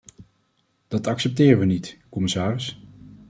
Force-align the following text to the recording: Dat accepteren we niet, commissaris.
Dat 0.87 1.07
accepteren 1.07 1.59
we 1.59 1.65
niet, 1.65 1.97
commissaris. 2.09 2.79